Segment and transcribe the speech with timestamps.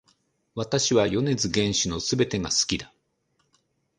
[0.55, 2.91] 私は米津玄師の全てが好きだ